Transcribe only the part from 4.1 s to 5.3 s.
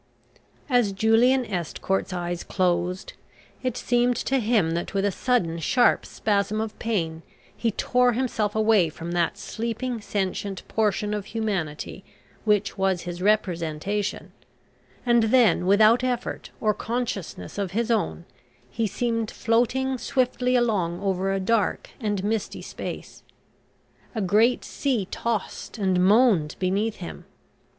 to him that with a